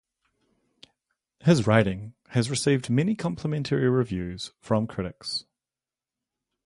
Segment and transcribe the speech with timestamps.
[1.41, 5.45] His writing has received many complimentary reviews from critics.